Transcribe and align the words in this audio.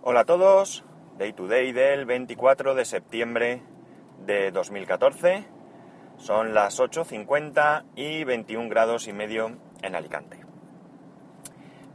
Hola 0.00 0.20
a 0.20 0.24
todos, 0.24 0.84
Day 1.18 1.32
to 1.32 1.48
Day 1.48 1.72
del 1.72 2.04
24 2.06 2.76
de 2.76 2.84
septiembre 2.84 3.62
de 4.24 4.52
2014. 4.52 5.44
Son 6.18 6.54
las 6.54 6.78
8.50 6.78 7.84
y 7.96 8.22
21 8.22 8.68
grados 8.68 9.08
y 9.08 9.12
medio 9.12 9.56
en 9.82 9.96
Alicante. 9.96 10.38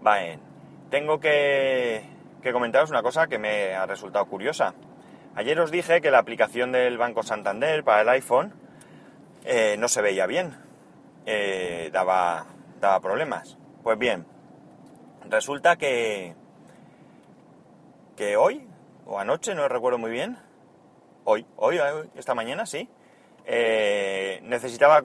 Bien, 0.01 0.41
tengo 0.89 1.21
que, 1.21 2.03
que 2.41 2.51
comentaros 2.51 2.89
una 2.89 3.01
cosa 3.01 3.27
que 3.27 3.39
me 3.39 3.73
ha 3.73 3.85
resultado 3.85 4.25
curiosa. 4.25 4.73
Ayer 5.35 5.57
os 5.61 5.71
dije 5.71 6.01
que 6.01 6.11
la 6.11 6.19
aplicación 6.19 6.73
del 6.73 6.97
Banco 6.97 7.23
Santander 7.23 7.85
para 7.85 8.01
el 8.01 8.09
iPhone 8.09 8.53
eh, 9.45 9.77
no 9.79 9.87
se 9.87 10.01
veía 10.01 10.27
bien, 10.27 10.57
eh, 11.25 11.89
daba, 11.93 12.47
daba 12.81 12.99
problemas. 12.99 13.57
Pues 13.81 13.97
bien, 13.97 14.25
resulta 15.29 15.77
que, 15.77 16.35
que 18.15 18.37
hoy, 18.37 18.67
o 19.05 19.19
anoche, 19.19 19.55
no 19.55 19.67
recuerdo 19.67 19.97
muy 19.97 20.11
bien, 20.11 20.37
hoy, 21.23 21.45
hoy, 21.55 21.79
esta 22.15 22.33
mañana, 22.33 22.65
sí, 22.65 22.89
eh, 23.45 24.39
necesitaba 24.43 25.01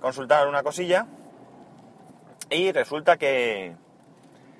consultar 0.00 0.48
una 0.48 0.62
cosilla 0.62 1.06
y 2.50 2.72
resulta 2.72 3.16
que, 3.16 3.74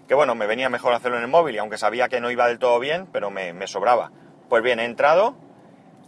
que, 0.08 0.14
bueno, 0.14 0.34
me 0.34 0.46
venía 0.46 0.68
mejor 0.68 0.92
hacerlo 0.92 1.18
en 1.18 1.24
el 1.24 1.30
móvil 1.30 1.54
y 1.54 1.58
aunque 1.58 1.78
sabía 1.78 2.08
que 2.08 2.20
no 2.20 2.30
iba 2.30 2.48
del 2.48 2.58
todo 2.58 2.78
bien, 2.78 3.06
pero 3.12 3.30
me, 3.30 3.52
me 3.52 3.66
sobraba. 3.66 4.10
Pues 4.48 4.62
bien, 4.62 4.80
he 4.80 4.84
entrado 4.84 5.36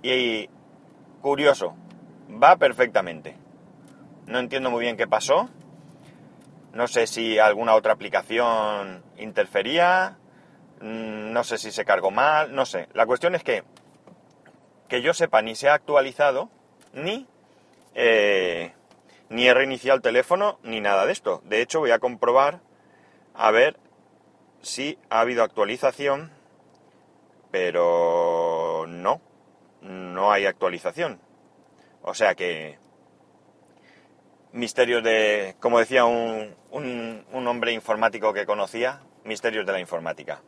y 0.02 0.48
curioso, 1.20 1.76
va 2.42 2.56
perfectamente. 2.56 3.36
No 4.26 4.38
entiendo 4.38 4.70
muy 4.70 4.82
bien 4.82 4.96
qué 4.96 5.06
pasó. 5.06 5.48
No 6.74 6.86
sé 6.86 7.06
si 7.06 7.38
alguna 7.38 7.74
otra 7.74 7.94
aplicación 7.94 9.02
interfería. 9.16 10.17
Mm, 10.80 11.32
no 11.32 11.44
sé 11.44 11.58
si 11.58 11.72
se 11.72 11.84
cargó 11.84 12.10
mal. 12.10 12.54
No 12.54 12.66
sé. 12.66 12.88
La 12.94 13.06
cuestión 13.06 13.34
es 13.34 13.42
que, 13.42 13.64
que 14.88 15.02
yo 15.02 15.14
sepa, 15.14 15.42
ni 15.42 15.54
se 15.54 15.68
ha 15.68 15.74
actualizado, 15.74 16.50
ni, 16.92 17.26
eh, 17.94 18.72
ni 19.28 19.46
he 19.46 19.54
reiniciado 19.54 19.96
el 19.96 20.02
teléfono, 20.02 20.58
ni 20.62 20.80
nada 20.80 21.06
de 21.06 21.12
esto. 21.12 21.42
De 21.44 21.60
hecho, 21.60 21.80
voy 21.80 21.90
a 21.90 21.98
comprobar 21.98 22.60
a 23.34 23.50
ver 23.50 23.78
si 24.62 24.98
ha 25.10 25.20
habido 25.20 25.42
actualización. 25.42 26.32
Pero 27.50 28.84
no. 28.88 29.20
No 29.80 30.32
hay 30.32 30.46
actualización. 30.46 31.20
O 32.02 32.14
sea 32.14 32.34
que 32.34 32.78
misterios 34.52 35.02
de, 35.02 35.56
como 35.60 35.78
decía 35.78 36.04
un, 36.04 36.54
un, 36.70 37.46
hombre 37.46 37.72
informático 37.72 38.32
que 38.32 38.46
conocía, 38.46 39.00
misterios 39.24 39.66
de 39.66 39.72
la 39.72 39.80
informática. 39.80 40.42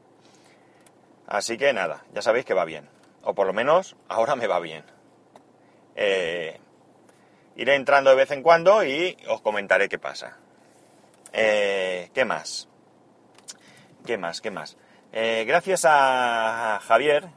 Así 1.31 1.57
que 1.57 1.73
nada, 1.73 2.05
ya 2.13 2.23
sabéis 2.23 2.45
que 2.45 2.55
va 2.55 2.65
bien. 2.65 2.89
O 3.23 3.35
por 3.35 3.47
lo 3.47 3.53
menos 3.53 3.95
ahora 4.09 4.35
me 4.35 4.49
va 4.49 4.59
bien. 4.59 4.83
Eh, 5.95 6.59
iré 7.55 7.77
entrando 7.77 8.11
de 8.11 8.17
vez 8.17 8.33
en 8.33 8.43
cuando 8.43 8.85
y 8.85 9.17
os 9.29 9.41
comentaré 9.41 9.89
qué 9.89 9.99
pasa. 9.99 10.37
Eh, 11.33 12.11
¿Qué 12.13 12.25
más? 12.25 12.69
¿Qué 14.05 14.19
más? 14.19 14.41
¿Qué 14.41 14.51
más? 14.51 14.77
Eh, 15.13 15.45
gracias 15.47 15.85
a 15.87 16.81
Javier, 16.83 17.29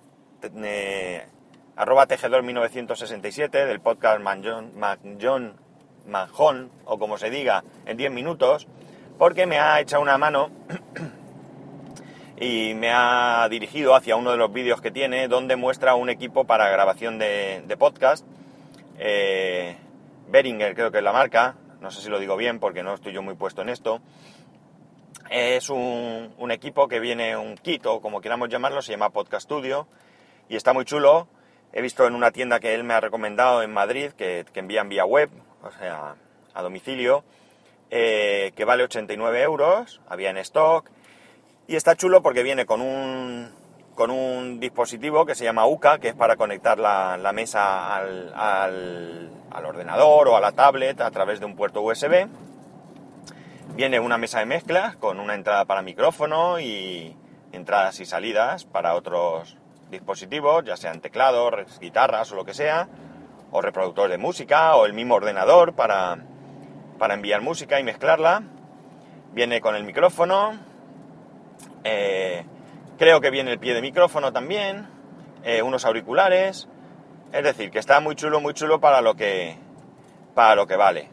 arroba 1.76 2.08
tejedor 2.08 2.42
1967 2.42 3.68
del 3.68 3.80
podcast 3.80 4.22
Manjón, 4.22 5.60
o 6.86 6.98
como 6.98 7.20
se 7.20 7.30
diga, 7.30 7.64
en 7.86 7.98
10 7.98 8.12
minutos, 8.12 8.68
porque 9.20 9.46
me 9.46 9.60
ha 9.60 9.80
echado 9.80 10.02
una 10.02 10.18
mano 10.18 10.50
y 12.44 12.74
me 12.74 12.92
ha 12.92 13.48
dirigido 13.50 13.96
hacia 13.96 14.18
uno 14.18 14.32
de 14.32 14.38
los 14.38 14.52
vídeos 14.52 14.82
que 14.82 14.92
tiene 14.92 15.30
donde 15.30 15.56
muestra 15.56 15.96
un 15.96 16.10
equipo 16.10 16.44
para 16.44 16.70
grabación 16.70 17.18
de, 17.18 17.76
podcast. 17.80 18.26
Eh, 19.00 19.78
Beringer 20.28 20.76
creo 20.76 20.92
que 20.92 20.98
es 20.98 21.04
la 21.04 21.14
marca, 21.14 21.56
no 21.80 21.90
sé 21.90 22.02
si 22.02 22.10
lo 22.10 22.20
digo 22.20 22.36
bien 22.36 22.60
porque 22.60 22.84
no 22.84 22.96
estoy 22.96 23.14
yo 23.14 23.22
muy 23.22 23.36
puesto 23.36 23.62
en 23.62 23.70
esto. 23.70 24.02
Es 25.30 25.70
un, 25.70 26.34
un 26.38 26.52
equipo 26.52 26.90
que 26.90 27.00
viene 27.00 27.38
un 27.38 27.56
kit 27.56 27.86
o 27.86 28.02
como 28.02 28.20
queramos 28.20 28.50
llamarlo, 28.50 28.82
se 28.82 28.92
llama 28.92 29.12
Podcast 29.12 29.46
Studio 29.46 29.88
y 30.50 30.58
está 30.58 30.74
muy 30.74 30.84
chulo 30.84 31.30
He 31.76 31.82
visto 31.82 32.06
en 32.06 32.14
una 32.14 32.30
tienda 32.30 32.60
que 32.60 32.76
él 32.76 32.84
me 32.84 32.94
ha 32.94 33.00
recomendado 33.00 33.64
en 33.64 33.74
Madrid, 33.74 34.12
que, 34.12 34.46
envían 34.54 34.90
vía 34.90 35.06
web, 35.06 35.32
o 35.64 35.72
sea, 35.72 36.16
a 36.54 36.62
domicilio, 36.62 37.24
eh, 37.90 38.52
que 38.56 38.64
vale 38.64 38.84
89 38.84 39.42
euros, 39.42 40.00
había 40.08 40.30
en 40.30 40.38
stock, 40.38 40.88
y 41.68 41.76
está 41.76 41.96
chulo 41.96 42.22
porque 42.22 42.44
viene 42.44 42.66
con 42.66 42.82
un, 42.82 43.50
con 43.96 44.12
un 44.12 44.60
dispositivo 44.60 45.26
que 45.26 45.36
se 45.36 45.44
llama 45.46 45.66
UCA, 45.66 46.00
que 46.00 46.10
es 46.10 46.16
para 46.16 46.36
conectar 46.36 46.80
la, 46.80 47.32
mesa 47.34 47.96
al, 47.96 48.34
al, 48.36 49.66
ordenador 49.66 50.28
o 50.28 50.36
a 50.36 50.42
la 50.42 50.52
tablet 50.52 51.00
a 51.02 51.12
través 51.12 51.40
de 51.40 51.46
un 51.46 51.56
puerto 51.56 51.82
USB. 51.82 52.28
Viene 53.76 54.00
una 54.00 54.18
mesa 54.18 54.40
de 54.40 54.46
mezclas 54.46 54.96
con 54.98 55.20
una 55.20 55.36
entrada 55.36 55.66
para 55.66 55.82
micrófono 55.82 56.60
y 56.60 57.16
entradas 57.54 58.00
y 58.00 58.06
salidas 58.06 58.66
para 58.66 58.96
otros 58.96 59.58
dispositivos, 59.90 60.66
ya 60.66 60.76
sean 60.76 61.00
teclados, 61.00 61.80
guitarras 61.80 62.32
o 62.32 62.36
lo 62.36 62.46
que 62.46 62.54
sea, 62.54 62.88
o 63.52 63.62
reproductor 63.62 64.10
de 64.10 64.18
música, 64.18 64.76
o 64.76 64.86
el 64.86 64.94
mismo 64.94 65.16
ordenador 65.16 65.74
para, 65.74 66.18
para 67.00 67.14
enviar 67.14 67.42
música 67.42 67.80
y 67.80 67.84
mezclarla. 67.84 68.44
Viene 69.34 69.62
con 69.62 69.76
el 69.76 69.84
micrófono. 69.84 70.73
Eh, 71.84 72.46
creo 72.98 73.22
que 73.22 73.30
viene 73.30 73.52
el 73.52 73.60
pie 73.60 73.74
de 73.74 73.82
micrófono 73.82 74.32
también. 74.32 74.88
Eh, 75.44 75.62
unos 75.62 75.86
auriculares. 75.86 76.68
Es 77.32 77.44
decir, 77.44 77.72
que 77.72 77.80
está 77.80 78.00
muy 78.00 78.16
chulo, 78.16 78.40
muy 78.40 78.54
chulo 78.54 78.80
para 78.80 79.02
lo 79.02 79.16
que, 79.16 79.58
para 80.36 80.56
lo 80.56 80.68
que 80.68 80.76
vale. 80.76 81.10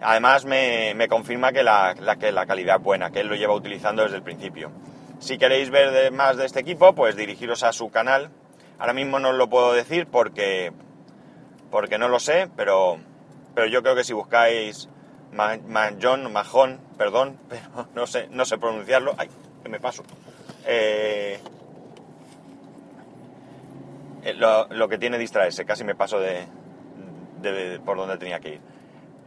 Además 0.00 0.44
me, 0.44 1.06
confirma 1.08 1.52
que 1.52 1.62
la, 1.62 1.94
que 2.18 2.32
la 2.32 2.46
calidad 2.46 2.76
es 2.76 2.82
buena, 2.82 3.10
que 3.10 3.20
él 3.20 3.28
lo 3.28 3.36
lleva 3.36 3.54
utilizando 3.54 4.02
desde 4.02 4.16
el 4.16 4.22
principio. 4.22 4.72
Si 5.20 5.38
queréis 5.38 5.70
ver 5.70 6.10
más 6.10 6.36
de 6.36 6.46
este 6.46 6.60
equipo, 6.60 6.94
pues 6.94 7.14
dirigiros 7.14 7.62
a 7.62 7.72
su 7.72 7.90
canal. 7.90 8.30
Ahora 8.78 8.94
mismo 8.94 9.20
no 9.20 9.28
os 9.28 9.36
lo 9.36 9.48
puedo 9.48 9.72
decir 9.74 10.08
porque, 10.08 10.72
porque 11.70 11.98
no 11.98 12.08
lo 12.08 12.18
sé, 12.18 12.48
pero, 12.56 12.98
pero 13.54 13.68
yo 13.68 13.82
creo 13.82 13.94
que 13.94 14.02
si 14.02 14.12
buscáis 14.12 14.88
Mahon, 15.32 16.32
Mahon, 16.32 16.80
perdón, 16.98 17.38
pero 17.48 17.88
no 17.94 18.06
sé, 18.06 18.26
no 18.30 18.44
sé 18.44 18.58
pronunciarlo. 18.58 19.14
Me 19.68 19.80
paso. 19.80 20.02
Eh, 20.66 21.38
eh, 24.22 24.34
lo, 24.34 24.88
que 24.88 24.98
tiene 24.98 25.18
distraerse, 25.18 25.64
casi 25.64 25.84
me 25.84 25.94
paso 25.94 26.20
de, 26.20 26.46
por 27.84 27.96
donde 27.96 28.18
tenía 28.18 28.40
que 28.40 28.54
ir. 28.54 28.60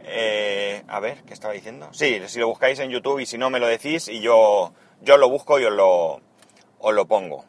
Eh, 0.08 0.82
a 0.86 1.00
ver, 1.00 1.22
¿qué 1.24 1.34
estaba 1.34 1.52
diciendo? 1.52 1.88
Sí, 1.92 2.20
si 2.26 2.38
lo 2.38 2.48
buscáis 2.48 2.78
en 2.78 2.90
YouTube 2.90 3.20
y 3.20 3.26
si 3.26 3.38
no 3.38 3.50
me 3.50 3.58
lo 3.58 3.66
decís 3.66 4.08
y 4.08 4.20
yo 4.20 4.72
yo 5.02 5.16
lo 5.16 5.28
busco 5.28 5.58
y 5.58 5.64
os 5.64 5.72
lo, 5.72 6.20
os 6.78 6.94
lo 6.94 7.06
pongo. 7.06 7.44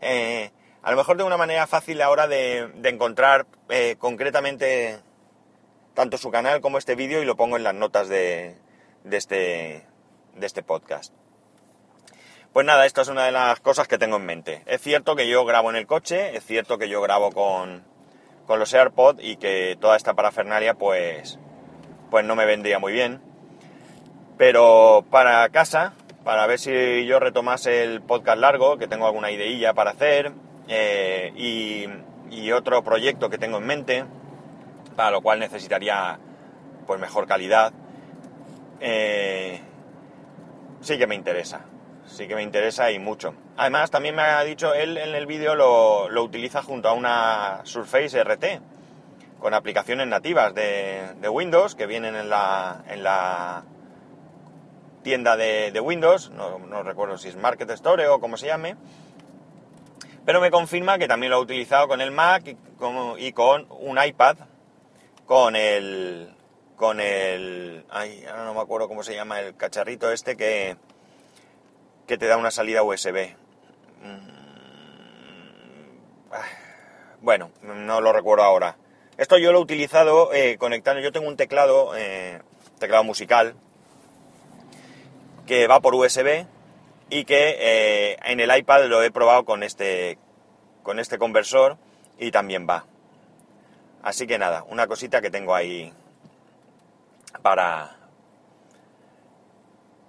A 0.00 0.90
lo 0.90 0.96
mejor 0.96 1.16
de 1.16 1.22
una 1.22 1.36
manera 1.36 1.66
fácil 1.66 2.00
ahora 2.02 2.26
de, 2.26 2.68
de 2.74 2.88
encontrar 2.88 3.46
concretamente 3.98 5.00
tanto 5.94 6.18
su 6.18 6.30
canal 6.30 6.60
como 6.60 6.78
este 6.78 6.94
vídeo 6.94 7.22
y 7.22 7.24
lo 7.24 7.36
pongo 7.36 7.56
en 7.56 7.64
las 7.64 7.74
notas 7.74 8.08
de, 8.08 8.56
este, 9.10 9.86
de 10.34 10.46
este 10.46 10.62
podcast. 10.62 11.12
Pues 12.52 12.66
nada, 12.66 12.84
esta 12.84 13.00
es 13.00 13.08
una 13.08 13.24
de 13.24 13.32
las 13.32 13.60
cosas 13.60 13.88
que 13.88 13.96
tengo 13.96 14.16
en 14.16 14.26
mente. 14.26 14.62
Es 14.66 14.82
cierto 14.82 15.16
que 15.16 15.26
yo 15.26 15.42
grabo 15.46 15.70
en 15.70 15.76
el 15.76 15.86
coche, 15.86 16.36
es 16.36 16.44
cierto 16.44 16.76
que 16.76 16.86
yo 16.86 17.00
grabo 17.00 17.30
con, 17.32 17.82
con 18.46 18.58
los 18.58 18.74
AirPods 18.74 19.24
y 19.24 19.36
que 19.36 19.78
toda 19.80 19.96
esta 19.96 20.12
parafernalia 20.12 20.74
pues, 20.74 21.38
pues 22.10 22.26
no 22.26 22.36
me 22.36 22.44
vendría 22.44 22.78
muy 22.78 22.92
bien. 22.92 23.22
Pero 24.36 25.02
para 25.10 25.48
casa, 25.48 25.94
para 26.24 26.46
ver 26.46 26.58
si 26.58 27.06
yo 27.06 27.20
retomase 27.20 27.84
el 27.84 28.02
podcast 28.02 28.38
largo, 28.38 28.76
que 28.76 28.86
tengo 28.86 29.06
alguna 29.06 29.30
ideilla 29.30 29.72
para 29.72 29.92
hacer, 29.92 30.32
eh, 30.68 31.32
y, 31.34 31.88
otro 32.52 32.84
proyecto 32.84 33.30
que 33.30 33.38
tengo 33.38 33.56
en 33.58 33.66
mente, 33.66 34.04
para 34.94 35.10
lo 35.10 35.22
cual 35.22 35.38
necesitaría 35.38 36.18
pues 36.86 37.00
mejor 37.00 37.26
calidad. 37.26 37.72
Eh, 38.80 39.58
sí 40.82 40.98
que 40.98 41.06
me 41.06 41.14
interesa, 41.14 41.64
sí 42.12 42.28
que 42.28 42.34
me 42.34 42.42
interesa 42.42 42.90
y 42.90 42.98
mucho. 42.98 43.34
Además, 43.56 43.90
también 43.90 44.14
me 44.14 44.22
ha 44.22 44.42
dicho, 44.44 44.74
él 44.74 44.96
en 44.96 45.14
el 45.14 45.26
vídeo 45.26 45.54
lo, 45.54 46.08
lo 46.08 46.22
utiliza 46.22 46.62
junto 46.62 46.88
a 46.88 46.92
una 46.92 47.60
Surface 47.64 48.22
RT, 48.22 48.44
con 49.40 49.54
aplicaciones 49.54 50.06
nativas 50.06 50.54
de, 50.54 51.14
de 51.20 51.28
Windows 51.28 51.74
que 51.74 51.86
vienen 51.86 52.14
en 52.14 52.30
la, 52.30 52.84
en 52.88 53.02
la 53.02 53.64
tienda 55.02 55.36
de, 55.36 55.80
Windows, 55.80 56.30
no, 56.30 56.82
recuerdo 56.82 57.18
si 57.18 57.28
es 57.28 57.36
Market 57.36 57.68
Store 57.70 58.06
o 58.08 58.20
como 58.20 58.36
se 58.36 58.46
llame, 58.46 58.76
pero 60.24 60.40
me 60.40 60.50
confirma 60.50 60.98
que 60.98 61.08
también 61.08 61.30
lo 61.30 61.36
ha 61.36 61.40
utilizado 61.40 61.88
con 61.88 62.00
el 62.00 62.12
Mac 62.12 62.44
y 63.18 63.32
con, 63.32 63.66
un 63.70 63.98
iPad, 64.02 64.36
con 65.26 65.56
el, 65.56 66.32
con 66.76 67.00
el, 67.00 67.84
ay, 67.90 68.24
ahora 68.30 68.44
no 68.44 68.54
me 68.54 68.60
acuerdo 68.60 68.88
cómo 68.88 69.02
se 69.02 69.14
llama 69.14 69.40
el 69.40 69.56
cacharrito 69.56 70.12
este 70.12 70.36
que, 70.36 70.76
que 72.12 72.18
te 72.18 72.26
da 72.26 72.36
una 72.36 72.50
salida 72.50 72.82
USB. 72.82 73.34
Mm, 74.02 74.28
ah, 76.30 76.44
bueno, 77.22 77.50
no 77.62 78.02
lo 78.02 78.12
recuerdo 78.12 78.44
ahora. 78.44 78.76
Esto 79.16 79.38
yo 79.38 79.50
lo 79.50 79.60
he 79.60 79.62
utilizado 79.62 80.30
eh, 80.34 80.58
conectando. 80.58 81.00
Yo 81.00 81.10
tengo 81.10 81.26
un 81.26 81.38
teclado, 81.38 81.96
eh, 81.96 82.42
teclado 82.78 83.02
musical, 83.02 83.54
que 85.46 85.66
va 85.66 85.80
por 85.80 85.94
USB 85.94 86.44
y 87.08 87.24
que 87.24 87.56
eh, 87.58 88.18
en 88.26 88.40
el 88.40 88.54
iPad 88.54 88.88
lo 88.88 89.02
he 89.02 89.10
probado 89.10 89.46
con 89.46 89.62
este, 89.62 90.18
con 90.82 90.98
este 90.98 91.16
conversor 91.16 91.78
y 92.18 92.30
también 92.30 92.66
va. 92.68 92.84
Así 94.02 94.26
que 94.26 94.36
nada, 94.36 94.66
una 94.68 94.86
cosita 94.86 95.22
que 95.22 95.30
tengo 95.30 95.54
ahí 95.54 95.90
para, 97.40 97.96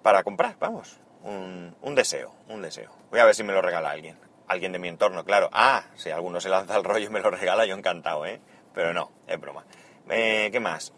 para 0.01 0.21
comprar, 0.23 0.57
vamos, 0.59 0.99
un, 1.23 1.95
deseo, 1.95 2.33
un 2.49 2.61
deseo. 2.61 2.91
Voy 3.09 3.19
a 3.19 3.25
ver 3.25 3.35
si 3.35 3.43
me 3.43 3.53
lo 3.53 3.61
regala 3.61 3.91
alguien, 3.91 4.17
alguien 4.47 4.71
de 4.71 4.79
mi 4.79 4.87
entorno, 4.87 5.23
claro. 5.23 5.49
Ah, 5.51 5.83
si 5.95 6.09
alguno 6.09 6.41
se 6.41 6.49
lanza 6.49 6.75
el 6.75 6.83
rollo 6.83 7.05
y 7.05 7.09
me 7.09 7.21
lo 7.21 7.31
regala, 7.31 7.65
yo 7.65 7.75
encantado, 7.75 8.25
¿eh? 8.25 8.39
Pero 8.73 8.93
no, 8.93 9.11
es 9.27 9.39
broma. 9.39 9.65
Eh, 10.09 10.49
¿Qué 10.51 10.59
más? 10.59 10.93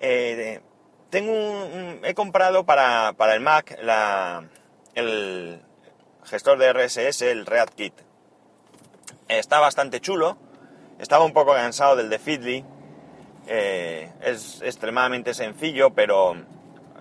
Eh, 0.00 0.60
tengo 1.10 1.32
un, 1.32 2.00
he 2.02 2.14
comprado 2.14 2.64
para, 2.64 3.12
para 3.16 3.34
el 3.34 3.40
Mac 3.40 3.78
la, 3.82 4.44
el 4.94 5.60
gestor 6.24 6.58
de 6.58 6.72
RSS, 6.72 7.22
el 7.22 7.46
ReadKit. 7.46 7.94
Está 9.28 9.60
bastante 9.60 10.00
chulo. 10.00 10.36
Estaba 10.98 11.24
un 11.24 11.32
poco 11.32 11.52
cansado 11.52 11.96
del 11.96 12.10
de 12.10 12.18
Feedly. 12.18 12.64
Eh, 13.46 14.10
es 14.22 14.60
extremadamente 14.62 15.34
sencillo, 15.34 15.90
pero 15.90 16.36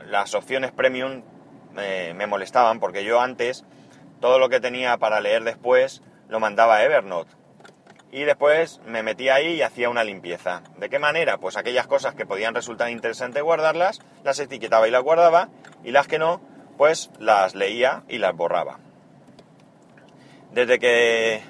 las 0.06 0.36
opciones 0.36 0.72
premium 0.72 1.24
me 1.76 2.28
molestaban 2.28 2.80
porque 2.80 3.04
yo 3.04 3.22
antes 3.22 3.64
todo 4.20 4.40
lo 4.40 4.50
que 4.50 4.60
tenía 4.60 4.98
para 4.98 5.20
leer 5.20 5.44
después 5.44 6.02
lo 6.30 6.40
mandaba 6.40 6.78
a 6.78 6.84
Evernote 6.84 7.32
y 8.16 8.24
después 8.24 8.80
me 8.86 9.04
metía 9.04 9.36
ahí 9.36 9.56
y 9.56 9.62
hacía 9.62 9.90
una 9.90 10.06
limpieza. 10.06 10.62
¿De 10.78 10.90
qué 10.90 11.00
manera? 11.00 11.38
Pues 11.38 11.58
aquellas 11.58 11.86
cosas 11.86 12.16
que 12.16 12.26
podían 12.26 12.56
resultar 12.56 12.90
interesantes 12.90 13.44
guardarlas, 13.44 14.00
las 14.24 14.40
etiquetaba 14.40 14.88
y 14.88 14.92
las 14.92 15.04
guardaba, 15.04 15.50
y 15.84 15.92
las 15.92 16.08
que 16.08 16.18
no, 16.18 16.40
pues 16.78 17.10
las 17.20 17.56
leía 17.56 18.04
y 18.08 18.20
las 18.20 18.34
borraba. 18.34 18.80
Desde 20.54 20.80
que 20.80 21.42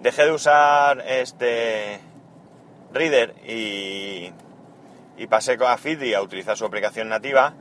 dejé 0.00 0.24
de 0.26 0.32
usar 0.32 1.02
este 1.08 1.98
Reader 2.92 3.34
y, 3.48 4.32
y 5.16 5.26
pasé 5.28 5.56
a 5.66 5.78
Feedly 5.78 6.12
a 6.12 6.20
utilizar 6.20 6.58
su 6.58 6.66
aplicación 6.66 7.08
nativa, 7.08 7.54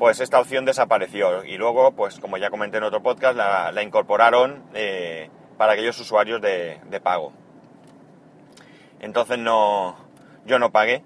pues 0.00 0.18
esta 0.18 0.40
opción 0.40 0.64
desapareció. 0.64 1.44
Y 1.44 1.58
luego, 1.58 1.92
pues 1.92 2.18
como 2.18 2.38
ya 2.38 2.50
comenté 2.50 2.78
en 2.78 2.84
otro 2.84 3.04
podcast, 3.04 3.36
la, 3.36 3.82
incorporaron 3.84 4.64
eh, 4.74 5.30
para 5.56 5.74
aquellos 5.74 6.00
usuarios 6.00 6.42
de 6.42 7.00
pago. 7.00 7.32
Entonces 9.00 9.38
no, 9.38 9.96
yo 10.44 10.58
no 10.58 10.72
pagué, 10.72 11.02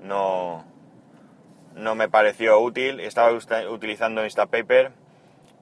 no, 0.00 0.64
no 1.74 1.94
me 1.94 2.08
pareció 2.08 2.58
útil, 2.60 3.00
estaba 3.00 3.30
utilizando 3.70 4.24
Instapaper, 4.24 4.92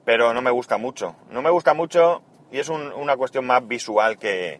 pero 0.05 0.33
no 0.33 0.41
me 0.41 0.51
gusta 0.51 0.77
mucho. 0.77 1.15
No 1.29 1.41
me 1.41 1.49
gusta 1.49 1.73
mucho 1.73 2.23
y 2.51 2.59
es 2.59 2.69
una 2.69 3.17
cuestión 3.17 3.45
más 3.45 3.67
visual 3.67 4.17
que, 4.17 4.59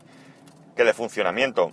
que 0.76 0.84
de 0.84 0.94
funcionamiento. 0.94 1.72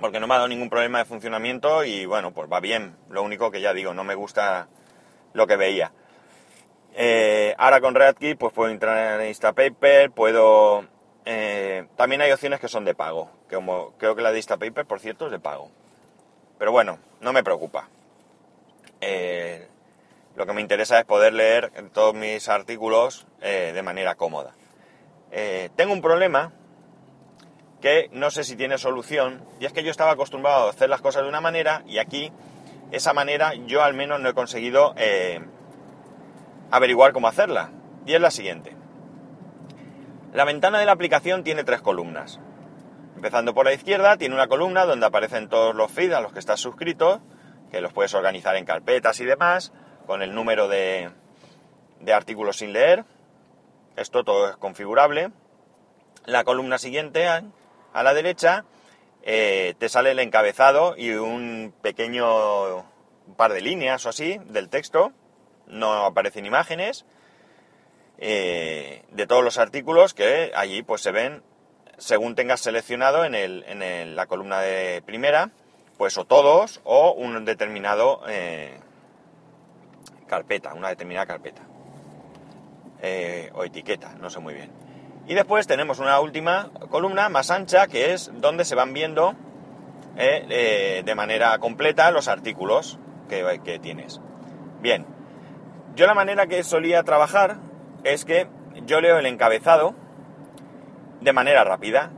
Porque 0.00 0.20
no 0.20 0.26
me 0.26 0.34
ha 0.34 0.36
dado 0.36 0.48
ningún 0.48 0.70
problema 0.70 0.98
de 0.98 1.04
funcionamiento 1.04 1.84
y 1.84 2.06
bueno, 2.06 2.32
pues 2.32 2.50
va 2.50 2.60
bien. 2.60 2.96
Lo 3.10 3.22
único 3.22 3.50
que 3.50 3.60
ya 3.60 3.74
digo, 3.74 3.92
no 3.92 4.04
me 4.04 4.14
gusta 4.14 4.68
lo 5.32 5.46
que 5.46 5.56
veía. 5.56 5.92
Eh, 6.94 7.54
ahora 7.58 7.80
con 7.80 7.94
RedKit 7.94 8.38
pues 8.38 8.52
puedo 8.52 8.70
entrar 8.70 9.20
en 9.20 9.28
Instapaper, 9.28 10.10
puedo 10.10 10.84
eh, 11.30 11.86
también 11.94 12.22
hay 12.22 12.32
opciones 12.32 12.58
que 12.58 12.68
son 12.68 12.86
de 12.86 12.94
pago, 12.94 13.30
como 13.50 13.92
creo 13.98 14.16
que 14.16 14.22
la 14.22 14.32
de 14.32 14.38
Instapaper, 14.38 14.86
por 14.86 14.98
cierto, 14.98 15.26
es 15.26 15.30
de 15.30 15.38
pago. 15.38 15.70
Pero 16.58 16.72
bueno, 16.72 16.98
no 17.20 17.34
me 17.34 17.44
preocupa. 17.44 17.90
Eh, 19.02 19.68
lo 20.36 20.46
que 20.46 20.54
me 20.54 20.62
interesa 20.62 20.98
es 20.98 21.04
poder 21.04 21.34
leer 21.34 21.70
todos 21.92 22.14
mis 22.14 22.48
artículos 22.48 23.26
eh, 23.42 23.72
de 23.74 23.82
manera 23.82 24.14
cómoda. 24.14 24.54
tengo 25.76 25.92
un 25.92 26.00
problema 26.00 26.50
que 27.82 28.08
no 28.12 28.30
sé 28.30 28.42
si 28.42 28.56
tiene 28.56 28.78
solución, 28.78 29.44
y 29.60 29.66
es 29.66 29.74
que 29.74 29.82
yo 29.82 29.90
estaba 29.90 30.12
acostumbrado 30.12 30.66
a 30.66 30.70
hacer 30.70 30.88
las 30.88 31.02
cosas 31.02 31.24
de 31.24 31.28
una 31.28 31.42
manera, 31.42 31.82
y 31.86 31.98
aquí, 31.98 32.32
esa 32.90 33.12
manera, 33.12 33.54
yo 33.54 33.82
al 33.82 33.94
menos 33.94 34.20
no 34.20 34.28
he 34.28 34.34
conseguido 34.34 34.94
averiguar 36.70 37.12
cómo 37.12 37.28
hacerla. 37.28 37.70
Y 38.06 38.14
es 38.14 38.20
la 38.20 38.30
siguiente. 38.30 38.74
La 40.32 40.44
ventana 40.44 40.78
de 40.78 40.86
la 40.86 40.92
aplicación 40.92 41.42
tiene 41.42 41.64
tres 41.64 41.80
columnas. 41.80 42.40
Empezando 43.16 43.54
por 43.54 43.64
la 43.64 43.72
izquierda, 43.72 44.16
tiene 44.16 44.34
una 44.34 44.46
columna 44.46 44.84
donde 44.84 45.06
aparecen 45.06 45.48
todos 45.48 45.74
los 45.74 45.90
feeds 45.90 46.14
a 46.14 46.20
los 46.20 46.32
que 46.32 46.38
estás 46.38 46.60
suscrito, 46.60 47.20
que 47.70 47.80
los 47.80 47.92
puedes 47.92 48.14
organizar 48.14 48.54
en 48.56 48.64
carpetas 48.64 49.18
y 49.20 49.24
demás, 49.24 49.72
con 50.06 50.22
el 50.22 50.34
número 50.34 50.68
de, 50.68 51.10
artículos 52.14 52.58
sin 52.58 52.72
leer. 52.72 53.04
Esto 53.96 54.22
todo 54.22 54.50
es 54.50 54.56
configurable. 54.56 55.32
La 56.26 56.44
columna 56.44 56.78
siguiente, 56.78 57.26
a, 57.26 57.42
la 57.92 58.14
derecha, 58.14 58.64
eh, 59.30 59.74
te 59.78 59.90
sale 59.90 60.12
el 60.12 60.20
encabezado 60.20 60.94
y 60.96 61.10
un 61.10 61.74
pequeño 61.82 62.86
par 63.36 63.52
de 63.52 63.60
líneas 63.60 64.06
o 64.06 64.08
así 64.08 64.40
del 64.46 64.70
texto. 64.70 65.12
No 65.66 66.06
aparecen 66.06 66.46
imágenes. 66.46 67.04
Eh, 68.16 69.04
de 69.10 69.26
todos 69.26 69.44
los 69.44 69.58
artículos 69.58 70.14
que 70.14 70.50
allí 70.54 70.82
pues 70.82 71.02
se 71.02 71.12
ven 71.12 71.42
según 71.98 72.36
tengas 72.36 72.60
seleccionado 72.60 73.26
en, 73.26 73.34
el, 73.34 73.64
en 73.68 74.16
la 74.16 74.24
columna 74.24 74.60
de 74.60 75.02
primera, 75.02 75.50
pues 75.98 76.16
o 76.16 76.24
todos 76.24 76.80
o 76.84 77.12
un 77.12 77.44
determinado 77.44 78.22
eh, 78.28 78.78
carpeta, 80.26 80.72
una 80.72 80.88
determinada 80.88 81.26
carpeta. 81.26 81.60
O 83.52 83.62
etiqueta, 83.62 84.14
no 84.14 84.30
sé 84.30 84.40
muy 84.40 84.54
bien. 84.54 84.87
Y 85.28 85.34
después 85.34 85.66
tenemos 85.66 85.98
una 85.98 86.18
última 86.20 86.70
columna 86.90 87.28
más 87.28 87.50
ancha 87.50 87.86
que 87.86 88.14
es 88.14 88.30
donde 88.34 88.64
se 88.64 88.74
van 88.74 88.92
viendo 88.94 89.34
de 90.16 91.14
manera 91.14 91.56
completa 91.58 92.10
los 92.10 92.26
artículos 92.26 92.98
que, 93.28 93.60
que 93.62 93.78
tienes. 93.78 94.20
Bien, 94.80 95.06
yo 95.94 96.06
la 96.06 96.14
manera 96.14 96.46
que 96.46 96.64
solía 96.64 97.02
trabajar 97.02 97.56
es 98.04 98.24
que 98.24 98.48
yo 98.86 99.00
leo 99.00 99.18
el 99.18 99.26
encabezado 99.26 99.94
de 101.20 101.32
manera 101.32 101.62
rápida. 101.64 102.10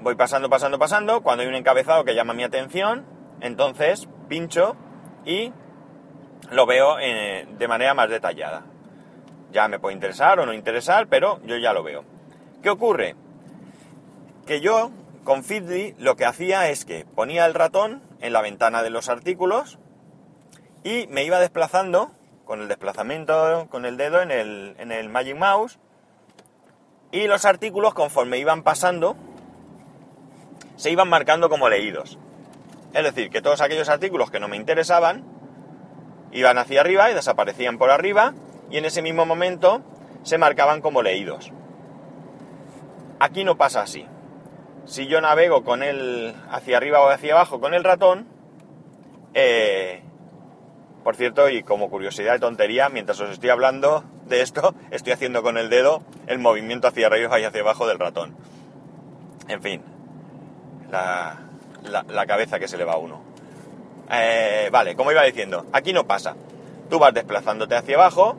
Voy 0.00 0.14
pasando, 0.14 0.50
pasando, 0.50 0.78
pasando. 0.78 1.22
Cuando 1.22 1.42
hay 1.42 1.48
un 1.48 1.54
encabezado 1.54 2.04
que 2.04 2.14
llama 2.14 2.32
mi 2.32 2.42
atención, 2.42 3.06
entonces 3.40 4.08
pincho 4.28 4.76
y 5.24 5.52
lo 6.50 6.66
veo 6.66 6.98
eh, 6.98 7.46
de 7.48 7.68
manera 7.68 7.94
más 7.94 8.10
detallada. 8.10 8.64
Ya 9.52 9.68
me 9.68 9.78
puede 9.78 9.94
interesar 9.94 10.40
o 10.40 10.46
no 10.46 10.52
interesar, 10.52 11.06
pero 11.08 11.40
yo 11.44 11.56
ya 11.56 11.72
lo 11.72 11.82
veo. 11.82 12.09
¿Qué 12.62 12.68
ocurre? 12.68 13.14
Que 14.46 14.60
yo 14.60 14.90
con 15.24 15.44
Feedly 15.44 15.94
lo 15.98 16.16
que 16.16 16.26
hacía 16.26 16.68
es 16.68 16.84
que 16.84 17.06
ponía 17.06 17.46
el 17.46 17.54
ratón 17.54 18.02
en 18.20 18.34
la 18.34 18.42
ventana 18.42 18.82
de 18.82 18.90
los 18.90 19.08
artículos 19.08 19.78
y 20.84 21.06
me 21.08 21.24
iba 21.24 21.38
desplazando 21.38 22.10
con 22.44 22.60
el 22.60 22.68
desplazamiento 22.68 23.66
con 23.70 23.86
el 23.86 23.96
dedo 23.96 24.20
en 24.20 24.30
el, 24.30 24.74
en 24.78 24.92
el 24.92 25.08
Magic 25.08 25.36
Mouse 25.36 25.78
y 27.12 27.26
los 27.28 27.46
artículos 27.46 27.94
conforme 27.94 28.38
iban 28.38 28.62
pasando 28.62 29.16
se 30.76 30.90
iban 30.90 31.08
marcando 31.08 31.48
como 31.48 31.68
leídos. 31.68 32.18
Es 32.92 33.04
decir, 33.04 33.30
que 33.30 33.40
todos 33.40 33.60
aquellos 33.60 33.88
artículos 33.88 34.30
que 34.30 34.40
no 34.40 34.48
me 34.48 34.56
interesaban 34.56 35.24
iban 36.32 36.58
hacia 36.58 36.82
arriba 36.82 37.10
y 37.10 37.14
desaparecían 37.14 37.78
por 37.78 37.90
arriba 37.90 38.34
y 38.70 38.76
en 38.76 38.84
ese 38.84 39.00
mismo 39.00 39.24
momento 39.24 39.82
se 40.24 40.36
marcaban 40.36 40.82
como 40.82 41.02
leídos. 41.02 41.52
Aquí 43.20 43.44
no 43.44 43.56
pasa 43.56 43.82
así. 43.82 44.06
Si 44.86 45.06
yo 45.06 45.20
navego 45.20 45.62
con 45.62 45.82
el 45.82 46.34
hacia 46.50 46.78
arriba 46.78 47.00
o 47.00 47.10
hacia 47.10 47.34
abajo 47.34 47.60
con 47.60 47.74
el 47.74 47.84
ratón, 47.84 48.26
eh, 49.34 50.02
por 51.04 51.16
cierto, 51.16 51.48
y 51.48 51.62
como 51.62 51.90
curiosidad 51.90 52.32
de 52.32 52.38
tontería, 52.40 52.88
mientras 52.88 53.20
os 53.20 53.30
estoy 53.30 53.50
hablando 53.50 54.04
de 54.26 54.40
esto, 54.40 54.74
estoy 54.90 55.12
haciendo 55.12 55.42
con 55.42 55.58
el 55.58 55.68
dedo 55.68 56.02
el 56.26 56.38
movimiento 56.38 56.88
hacia 56.88 57.08
arriba 57.08 57.38
y 57.38 57.44
hacia 57.44 57.60
abajo 57.60 57.86
del 57.86 57.98
ratón. 57.98 58.34
En 59.48 59.60
fin, 59.62 59.82
la, 60.90 61.36
cabeza 62.26 62.58
que 62.58 62.68
se 62.68 62.78
le 62.78 62.84
va 62.84 62.94
a 62.94 62.98
uno. 62.98 63.20
Eh, 64.10 64.70
vale, 64.72 64.96
como 64.96 65.12
iba 65.12 65.22
diciendo, 65.24 65.66
aquí 65.72 65.92
no 65.92 66.06
pasa. 66.06 66.36
Tú 66.88 66.98
vas 66.98 67.12
desplazándote 67.12 67.76
hacia 67.76 67.96
abajo, 67.96 68.36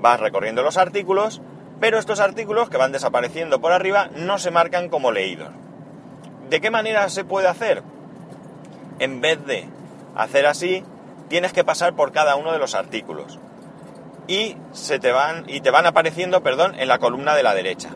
vas 0.00 0.20
recorriendo 0.20 0.62
los 0.62 0.76
artículos, 0.76 1.40
pero 1.82 1.98
estos 1.98 2.20
artículos 2.20 2.70
que 2.70 2.76
van 2.76 2.92
desapareciendo 2.92 3.60
por 3.60 3.72
arriba 3.72 4.08
no 4.14 4.38
se 4.38 4.52
marcan 4.52 4.88
como 4.88 5.10
leídos. 5.10 5.48
¿De 6.48 6.60
qué 6.60 6.70
manera 6.70 7.08
se 7.08 7.24
puede 7.24 7.48
hacer? 7.48 7.82
En 9.00 9.20
vez 9.20 9.44
de 9.46 9.66
hacer 10.14 10.46
así, 10.46 10.84
tienes 11.26 11.52
que 11.52 11.64
pasar 11.64 11.96
por 11.96 12.12
cada 12.12 12.36
uno 12.36 12.52
de 12.52 12.60
los 12.60 12.76
artículos 12.76 13.40
y 14.28 14.56
se 14.70 15.00
te 15.00 15.10
van 15.10 15.42
y 15.48 15.60
te 15.60 15.72
van 15.72 15.84
apareciendo, 15.84 16.40
perdón, 16.40 16.78
en 16.78 16.86
la 16.86 17.00
columna 17.00 17.34
de 17.34 17.42
la 17.42 17.52
derecha. 17.52 17.90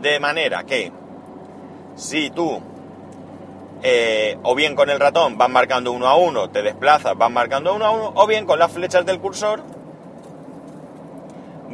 De 0.00 0.18
manera 0.18 0.64
que 0.64 0.90
si 1.96 2.30
tú 2.30 2.62
eh, 3.82 4.38
o 4.42 4.54
bien 4.54 4.74
con 4.74 4.88
el 4.88 5.00
ratón 5.00 5.36
vas 5.36 5.50
marcando 5.50 5.92
uno 5.92 6.06
a 6.06 6.16
uno, 6.16 6.48
te 6.48 6.62
desplazas, 6.62 7.14
vas 7.14 7.30
marcando 7.30 7.74
uno 7.74 7.84
a 7.84 7.90
uno, 7.90 8.12
o 8.14 8.26
bien 8.26 8.46
con 8.46 8.58
las 8.58 8.72
flechas 8.72 9.04
del 9.04 9.20
cursor 9.20 9.73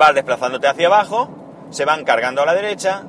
vas 0.00 0.14
desplazándote 0.14 0.66
hacia 0.66 0.86
abajo, 0.86 1.28
se 1.68 1.84
van 1.84 2.04
cargando 2.04 2.40
a 2.40 2.46
la 2.46 2.54
derecha 2.54 3.04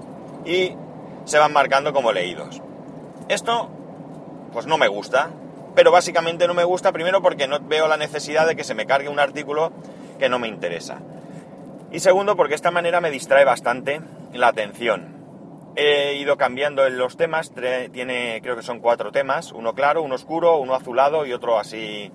y 0.46 0.76
se 1.24 1.40
van 1.40 1.54
marcando 1.54 1.94
como 1.94 2.12
leídos. 2.12 2.62
Esto, 3.30 3.70
pues 4.52 4.68
no 4.68 4.78
me 4.78 4.90
gusta, 4.90 5.30
pero 5.74 5.94
básicamente 5.94 6.48
no 6.48 6.54
me 6.54 6.66
gusta 6.66 6.92
primero 6.92 7.22
porque 7.22 7.48
no 7.48 7.60
veo 7.62 7.88
la 7.88 7.96
necesidad 7.96 8.46
de 8.46 8.58
que 8.58 8.66
se 8.66 8.76
me 8.76 8.86
cargue 8.86 9.08
un 9.08 9.22
artículo 9.22 9.72
que 10.20 10.28
no 10.28 10.38
me 10.38 10.50
interesa. 10.50 11.00
Y 11.92 12.02
segundo, 12.02 12.36
porque 12.36 12.56
esta 12.56 12.72
manera 12.72 13.00
me 13.00 13.10
distrae 13.10 13.46
bastante 13.46 14.02
la 14.34 14.50
atención. 14.50 15.16
He 15.78 16.16
ido 16.16 16.36
cambiando 16.36 16.88
los 16.90 17.16
temas, 17.16 17.54
tiene 17.94 18.42
creo 18.44 18.58
que 18.58 18.64
son 18.64 18.82
cuatro 18.82 19.14
temas, 19.14 19.54
uno 19.54 19.74
claro, 19.76 20.02
uno 20.02 20.16
oscuro, 20.16 20.58
uno 20.58 20.76
azulado 20.76 21.26
y 21.26 21.32
otro 21.32 21.58
así, 21.58 22.12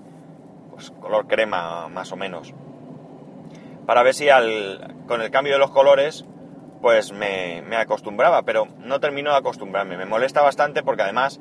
pues 0.71 0.91
color 1.01 1.27
crema 1.27 1.89
más 1.89 2.13
o 2.13 2.17
menos. 2.17 2.53
Para 3.87 4.03
ver 4.03 4.15
si 4.15 4.29
al, 4.29 4.95
con 5.07 5.23
el 5.23 5.31
cambio 5.31 5.55
de 5.55 5.59
los 5.59 5.71
colores 5.71 6.25
pues 6.81 7.13
me, 7.13 7.63
acostumbraba, 7.77 8.43
pero 8.43 8.67
no 8.79 9.01
termino 9.01 9.31
de 9.31 9.39
acostumbrarme. 9.39 9.97
Me 9.97 10.07
molesta 10.07 10.43
bastante 10.43 10.83
porque 10.83 11.03
además 11.03 11.41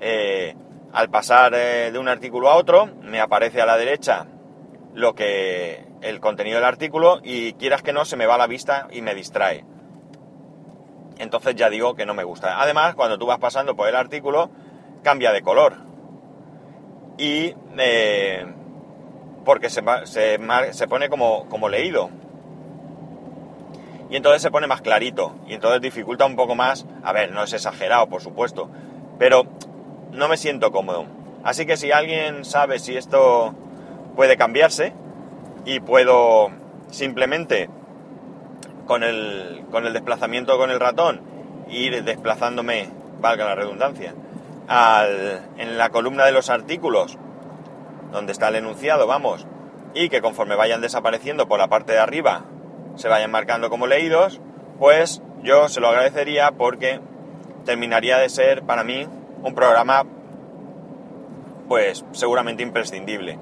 eh, 0.00 0.56
al 0.92 1.10
pasar 1.10 1.54
eh, 1.54 1.90
de 1.92 1.98
un 1.98 2.08
artículo 2.08 2.48
a 2.50 2.56
otro 2.56 2.86
me 3.02 3.20
aparece 3.20 3.60
a 3.60 3.66
la 3.66 3.76
derecha 3.76 4.26
lo 4.94 5.14
que 5.14 5.84
el 6.02 6.20
contenido 6.20 6.56
del 6.56 6.66
artículo 6.66 7.20
y 7.22 7.54
quieras 7.54 7.82
que 7.82 7.92
no 7.92 8.04
se 8.04 8.16
me 8.16 8.26
va 8.26 8.38
la 8.38 8.46
vista 8.46 8.88
y 8.90 9.02
me 9.02 9.14
distrae. 9.14 9.64
Entonces 11.18 11.54
ya 11.54 11.70
digo 11.70 11.94
que 11.94 12.06
no 12.06 12.14
me 12.14 12.24
gusta. 12.24 12.60
Además, 12.60 12.94
cuando 12.94 13.18
tú 13.18 13.26
vas 13.26 13.38
pasando 13.38 13.76
por 13.76 13.88
el 13.88 13.96
artículo, 13.96 14.50
cambia 15.02 15.32
de 15.32 15.42
color. 15.42 15.76
Y 17.16 17.54
eh, 17.78 18.46
porque 19.44 19.70
se, 19.70 19.82
se, 20.04 20.38
se 20.72 20.88
pone 20.88 21.08
como, 21.08 21.48
como 21.48 21.68
leído 21.68 22.10
y 24.10 24.16
entonces 24.16 24.42
se 24.42 24.50
pone 24.50 24.66
más 24.66 24.80
clarito 24.80 25.34
y 25.48 25.54
entonces 25.54 25.80
dificulta 25.80 26.26
un 26.26 26.36
poco 26.36 26.54
más. 26.54 26.86
A 27.02 27.12
ver, 27.12 27.32
no 27.32 27.42
es 27.42 27.52
exagerado, 27.52 28.08
por 28.08 28.22
supuesto, 28.22 28.70
pero 29.18 29.44
no 30.12 30.28
me 30.28 30.36
siento 30.36 30.70
cómodo. 30.70 31.06
Así 31.42 31.66
que 31.66 31.76
si 31.76 31.90
alguien 31.90 32.44
sabe 32.44 32.78
si 32.78 32.96
esto 32.96 33.54
puede 34.14 34.36
cambiarse 34.36 34.92
y 35.64 35.80
puedo 35.80 36.50
simplemente 36.90 37.68
con 38.86 39.02
el, 39.02 39.64
con 39.70 39.86
el 39.86 39.92
desplazamiento 39.92 40.58
con 40.58 40.70
el 40.70 40.78
ratón 40.78 41.20
ir 41.68 42.04
desplazándome, 42.04 42.90
valga 43.20 43.46
la 43.46 43.54
redundancia, 43.54 44.14
al, 44.68 45.40
en 45.58 45.76
la 45.76 45.90
columna 45.90 46.24
de 46.24 46.32
los 46.32 46.50
artículos, 46.50 47.18
donde 48.14 48.32
está 48.32 48.48
el 48.48 48.54
enunciado, 48.54 49.06
vamos, 49.06 49.46
y 49.92 50.08
que 50.08 50.22
conforme 50.22 50.54
vayan 50.54 50.80
desapareciendo 50.80 51.48
por 51.48 51.58
la 51.58 51.68
parte 51.68 51.92
de 51.92 51.98
arriba 51.98 52.44
se 52.94 53.08
vayan 53.08 53.32
marcando 53.32 53.70
como 53.70 53.88
leídos, 53.88 54.40
pues 54.78 55.20
yo 55.42 55.68
se 55.68 55.80
lo 55.80 55.88
agradecería 55.88 56.52
porque 56.52 57.00
terminaría 57.64 58.18
de 58.18 58.28
ser 58.28 58.62
para 58.62 58.84
mí 58.84 59.06
un 59.42 59.54
programa 59.54 60.04
pues 61.68 62.04
seguramente 62.12 62.62
imprescindible, 62.62 63.36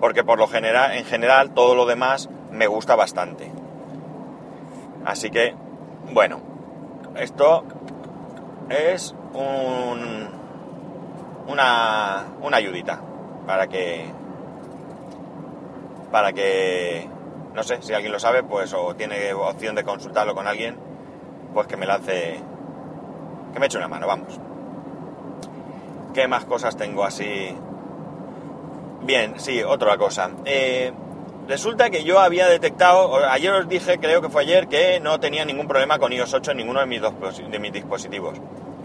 porque 0.00 0.24
por 0.24 0.38
lo 0.38 0.48
general, 0.48 0.92
en 0.96 1.04
general 1.04 1.52
todo 1.52 1.74
lo 1.74 1.84
demás 1.84 2.30
me 2.50 2.66
gusta 2.66 2.96
bastante. 2.96 3.52
Así 5.04 5.30
que, 5.30 5.54
bueno, 6.12 6.40
esto 7.16 7.64
es 8.70 9.14
un, 9.34 10.30
una, 11.48 12.24
una 12.40 12.56
ayudita 12.56 13.00
para 13.46 13.66
que 13.68 14.04
para 16.10 16.32
que 16.32 17.08
no 17.56 17.62
sé, 17.62 17.78
si 17.80 17.94
alguien 17.94 18.12
lo 18.12 18.20
sabe, 18.20 18.42
pues 18.42 18.74
o 18.74 18.94
tiene 18.94 19.32
opción 19.32 19.74
de 19.74 19.82
consultarlo 19.82 20.34
con 20.34 20.46
alguien, 20.46 20.76
pues 21.54 21.66
que 21.66 21.78
me 21.78 21.86
lance, 21.86 22.38
que 23.54 23.58
me 23.58 23.64
eche 23.64 23.78
una 23.78 23.88
mano, 23.88 24.06
vamos. 24.06 24.38
¿Qué 26.12 26.28
más 26.28 26.44
cosas 26.44 26.76
tengo 26.76 27.02
así? 27.02 27.56
Bien, 29.04 29.40
sí, 29.40 29.62
otra 29.62 29.96
cosa. 29.96 30.30
Eh, 30.44 30.92
resulta 31.48 31.88
que 31.88 32.04
yo 32.04 32.20
había 32.20 32.46
detectado, 32.46 33.24
ayer 33.26 33.52
os 33.54 33.66
dije, 33.66 33.98
creo 33.98 34.20
que 34.20 34.28
fue 34.28 34.42
ayer, 34.42 34.68
que 34.68 35.00
no 35.00 35.18
tenía 35.18 35.46
ningún 35.46 35.66
problema 35.66 35.98
con 35.98 36.12
iOS 36.12 36.34
8 36.34 36.50
en 36.50 36.56
ninguno 36.58 36.80
de 36.80 36.86
mis, 36.86 37.00
dos, 37.00 37.14
de 37.50 37.58
mis 37.58 37.72
dispositivos. 37.72 38.38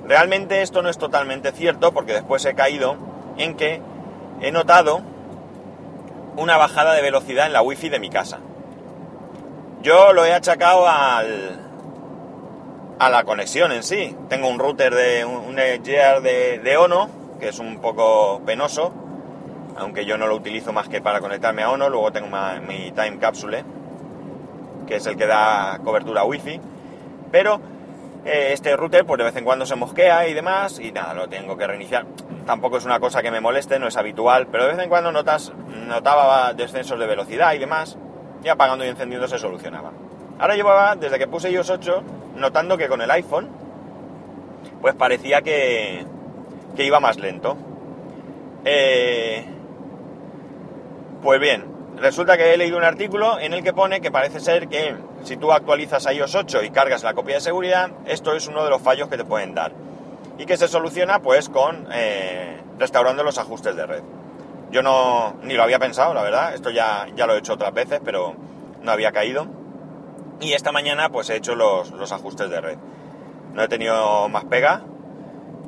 Realmente 0.08 0.62
esto 0.62 0.82
no 0.82 0.88
es 0.88 0.98
totalmente 0.98 1.52
cierto 1.52 1.92
porque 1.92 2.14
después 2.14 2.46
he 2.46 2.54
caído 2.54 2.96
en 3.38 3.58
que 3.58 3.82
he 4.42 4.52
notado 4.52 5.02
una 6.38 6.58
bajada 6.58 6.94
de 6.94 7.02
velocidad 7.02 7.46
en 7.46 7.54
la 7.54 7.62
wifi 7.62 7.90
de 7.90 8.00
mi 8.00 8.10
casa. 8.10 8.40
Yo 9.82 10.14
lo 10.14 10.26
he 10.26 10.34
achacado 10.34 10.88
al, 10.88 11.60
a 13.00 13.10
la 13.10 13.24
conexión 13.24 13.72
en 13.72 13.84
sí. 13.84 14.16
Tengo 14.30 14.48
un 14.48 14.60
router 14.60 14.94
de 14.94 15.26
un 15.26 15.58
Gear 15.84 16.22
de, 16.22 16.60
de, 16.60 16.78
Ono, 16.78 17.10
que 17.40 17.50
es 17.50 17.60
un 17.60 17.80
poco 17.80 18.42
penoso, 18.46 18.94
aunque 19.78 20.06
yo 20.06 20.18
no 20.18 20.28
lo 20.28 20.36
utilizo 20.36 20.72
más 20.72 20.88
que 20.88 21.02
para 21.02 21.20
conectarme 21.20 21.64
a 21.64 21.72
Ono. 21.72 21.90
Luego 21.90 22.12
tengo 22.12 22.28
mi 22.68 22.92
Time 22.92 23.18
Capsule, 23.20 23.64
que 24.88 24.98
es 24.98 25.06
el 25.06 25.18
que 25.18 25.26
da 25.26 25.80
cobertura 25.84 26.24
Wi-Fi. 26.24 26.60
Pero 27.32 27.60
eh, 28.26 28.50
este 28.52 28.76
router, 28.76 29.06
pues 29.06 29.18
de 29.18 29.24
vez 29.24 29.36
en 29.36 29.44
cuando 29.44 29.66
se 29.66 29.76
mosquea 29.76 30.28
y 30.28 30.34
demás, 30.34 30.80
y 30.80 30.92
nada, 30.92 31.14
lo 31.14 31.28
tengo 31.28 31.58
que 31.58 31.68
reiniciar. 31.68 32.06
Tampoco 32.46 32.78
es 32.78 32.86
una 32.86 33.00
cosa 33.00 33.22
que 33.22 33.32
me 33.32 33.42
moleste, 33.42 33.80
no 33.80 33.88
es 33.88 33.98
habitual, 33.98 34.48
pero 34.48 34.66
de 34.66 34.74
vez 34.74 34.80
en 34.80 34.90
cuando 34.90 35.12
notas, 35.12 35.52
notaba 35.88 36.54
descensos 36.54 37.00
de 37.00 37.08
velocidad 37.08 37.54
y 37.54 37.60
demás 37.60 37.98
y 38.44 38.50
apagando 38.50 38.86
y 38.86 38.90
encendiendo 38.90 39.28
se 39.28 39.38
solucionaba. 39.38 39.92
Ahora 40.40 40.56
llevaba, 40.56 40.96
desde 40.96 41.20
que 41.20 41.28
puse 41.28 41.52
iOS 41.52 41.70
8, 41.70 42.04
notando 42.36 42.78
que 42.78 42.88
con 42.88 43.02
el 43.02 43.12
iPhone, 43.12 43.50
pues 44.82 44.96
parecía 44.96 45.42
que, 45.42 46.06
que 46.76 46.84
iba 46.84 47.00
más 47.00 47.20
lento. 47.20 47.56
Eh, 48.66 49.46
pues 51.22 51.40
bien, 51.40 51.66
resulta 52.02 52.36
que 52.36 52.54
he 52.54 52.58
leído 52.58 52.78
un 52.78 52.84
artículo 52.84 53.40
en 53.40 53.54
el 53.54 53.64
que 53.64 53.74
pone 53.74 54.02
que 54.02 54.12
parece 54.12 54.40
ser 54.40 54.68
que 54.68 54.96
si 55.24 55.38
tú 55.38 55.52
actualizas 55.52 56.06
a 56.08 56.14
iOS 56.14 56.36
8 56.36 56.64
y 56.64 56.72
cargas 56.72 57.04
la 57.04 57.14
copia 57.14 57.36
de 57.36 57.42
seguridad, 57.42 57.92
esto 58.06 58.36
es 58.36 58.48
uno 58.48 58.64
de 58.64 58.70
los 58.70 58.82
fallos 58.82 59.08
que 59.08 59.18
te 59.18 59.24
pueden 59.24 59.54
dar. 59.54 59.72
Y 60.38 60.46
que 60.46 60.58
se 60.58 60.68
soluciona 60.68 61.20
pues 61.20 61.50
con 61.50 61.88
eh, 61.94 62.60
restaurando 62.80 63.24
los 63.24 63.38
ajustes 63.38 63.76
de 63.76 63.86
red. 63.86 64.02
Yo 64.72 64.82
no 64.82 65.36
ni 65.44 65.54
lo 65.54 65.64
había 65.64 65.78
pensado, 65.78 66.14
la 66.14 66.24
verdad. 66.24 66.56
Esto 66.56 66.72
ya, 66.72 67.08
ya 67.16 67.28
lo 67.28 67.36
he 67.36 67.40
hecho 67.40 67.54
otras 67.54 67.74
veces, 67.74 68.02
pero 68.04 68.36
no 68.82 68.92
había 68.92 69.12
caído. 69.12 69.46
Y 70.40 70.54
esta 70.54 70.72
mañana 70.72 71.10
pues 71.10 71.30
he 71.30 71.36
hecho 71.36 71.56
los, 71.56 72.12
ajustes 72.12 72.50
de 72.50 72.62
red. 72.62 72.78
No 73.54 73.62
he 73.62 73.68
tenido 73.68 74.28
más 74.30 74.46
pega. 74.46 74.82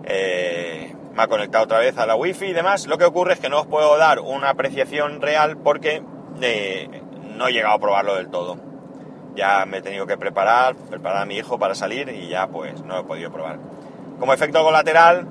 Eh, 0.05 0.95
me 1.13 1.21
ha 1.21 1.27
conectado 1.27 1.65
otra 1.65 1.77
vez 1.77 1.97
a 1.97 2.07
la 2.07 2.15
wifi 2.15 2.47
y 2.47 2.53
demás. 2.53 2.87
Lo 2.87 2.97
que 2.97 3.05
ocurre 3.05 3.33
es 3.33 3.39
que 3.39 3.49
no 3.49 3.59
os 3.59 3.67
puedo 3.67 3.97
dar 3.97 4.19
una 4.19 4.49
apreciación 4.49 5.21
real 5.21 5.57
porque 5.57 6.01
no 7.35 7.47
he 7.47 7.53
llegado 7.53 7.75
a 7.75 7.79
probarlo 7.79 8.15
del 8.15 8.29
todo. 8.29 8.57
Ya 9.35 9.65
me 9.65 9.77
he 9.77 9.81
tenido 9.81 10.05
que 10.05 10.17
preparar, 10.17 10.75
preparar 10.75 11.23
a 11.23 11.25
mi 11.25 11.38
hijo 11.38 11.57
para 11.57 11.73
salir 11.75 12.09
y 12.09 12.27
ya 12.27 12.47
pues 12.47 12.83
no 12.83 13.00
he 13.00 13.03
podido 13.03 13.31
probar. 13.31 13.57
Como 14.19 14.33
efecto 14.33 14.63
colateral, 14.63 15.27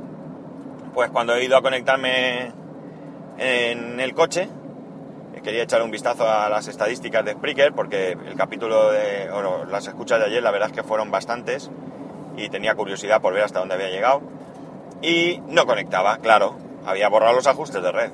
pues 0.93 1.11
cuando 1.11 1.35
he 1.35 1.45
ido 1.45 1.57
a 1.57 1.63
conectarme 1.63 2.53
en 3.39 4.01
el 4.01 4.15
coche. 4.15 4.49
Quería 5.43 5.65
echar 5.65 5.83
un 5.83 5.91
vistazo 5.91 6.29
a 6.29 6.49
las 6.49 6.69
estadísticas 6.69 7.25
de 7.25 7.33
Spreaker 7.33 7.73
porque 7.73 8.13
el 8.13 8.37
capítulo 8.37 8.93
de 8.93 9.29
las 9.69 9.89
escuchas 9.89 10.21
de 10.21 10.27
ayer 10.27 10.41
la 10.41 10.53
verdad 10.53 10.69
es 10.69 10.75
que 10.75 10.85
fueron 10.85 11.11
bastantes 11.11 11.69
y 12.37 12.49
tenía 12.49 12.77
curiosidad 12.77 13.21
por 13.21 13.35
ver 13.35 13.43
hasta 13.43 13.59
dónde 13.59 13.75
había 13.75 13.91
llegado. 13.91 14.23
Y 15.01 15.41
no 15.49 15.67
conectaba, 15.67 16.19
claro, 16.19 16.55
había 16.87 17.09
borrado 17.09 17.35
los 17.35 17.49
ajustes 17.49 17.83
de 17.83 17.91
red. 17.91 18.13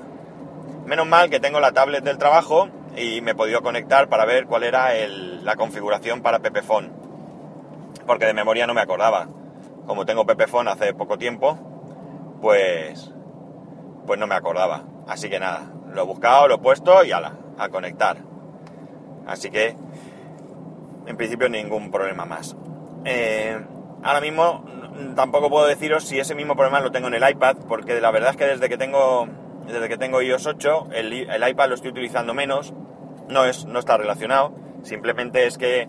Menos 0.86 1.06
mal 1.06 1.28
que 1.28 1.38
tengo 1.38 1.60
la 1.60 1.72
tablet 1.72 2.02
del 2.02 2.16
trabajo 2.16 2.70
y 2.98 3.20
me 3.20 3.32
he 3.32 3.34
podido 3.34 3.62
conectar 3.62 4.08
para 4.08 4.24
ver 4.24 4.46
cuál 4.46 4.64
era 4.64 4.90
la 5.42 5.56
configuración 5.56 6.22
para 6.22 6.40
Pepephone. 6.40 6.90
Porque 8.06 8.26
de 8.26 8.34
memoria 8.34 8.66
no 8.66 8.74
me 8.74 8.80
acordaba. 8.80 9.28
Como 9.86 10.04
tengo 10.04 10.26
Pepephone 10.26 10.70
hace 10.70 10.94
poco 10.94 11.18
tiempo, 11.18 11.58
pues, 12.40 13.12
pues 14.06 14.18
no 14.18 14.26
me 14.26 14.34
acordaba. 14.34 14.84
Así 15.06 15.30
que 15.30 15.38
nada, 15.38 15.72
lo 15.92 16.02
he 16.02 16.04
buscado, 16.04 16.48
lo 16.48 16.56
he 16.56 16.58
puesto 16.58 17.04
y 17.04 17.12
ala, 17.12 17.32
a 17.58 17.68
conectar. 17.68 18.18
Así 19.26 19.50
que, 19.50 19.76
en 21.06 21.16
principio, 21.16 21.48
ningún 21.48 21.90
problema 21.90 22.24
más. 22.24 22.56
Eh, 23.04 23.58
ahora 24.02 24.20
mismo 24.20 24.64
tampoco 25.14 25.48
puedo 25.48 25.66
deciros 25.66 26.04
si 26.04 26.18
ese 26.18 26.34
mismo 26.34 26.54
problema 26.54 26.80
lo 26.80 26.90
tengo 26.90 27.08
en 27.08 27.14
el 27.14 27.28
iPad, 27.28 27.56
porque 27.68 28.00
la 28.00 28.10
verdad 28.10 28.30
es 28.30 28.36
que 28.36 28.46
desde 28.46 28.68
que 28.68 28.76
tengo, 28.76 29.28
desde 29.66 29.88
que 29.88 29.96
tengo 29.96 30.20
iOS 30.20 30.46
8, 30.46 30.88
el, 30.92 31.48
iPad 31.48 31.68
lo 31.68 31.74
estoy 31.74 31.90
utilizando 31.90 32.34
menos. 32.34 32.74
No, 33.28 33.44
es, 33.44 33.66
no 33.66 33.78
está 33.78 33.96
relacionado, 33.96 34.54
simplemente 34.82 35.46
es 35.46 35.58
que 35.58 35.88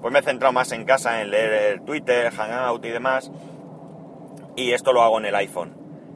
pues 0.00 0.12
me 0.12 0.20
he 0.20 0.22
centrado 0.22 0.52
más 0.52 0.70
en 0.72 0.84
casa 0.84 1.20
en 1.20 1.30
leer 1.30 1.80
Twitter, 1.80 2.30
Hangout 2.30 2.84
y 2.84 2.90
demás. 2.90 3.30
Y 4.54 4.72
esto 4.72 4.92
lo 4.92 5.02
hago 5.02 5.18
en 5.18 5.26
el 5.26 5.34
iPhone. 5.34 5.74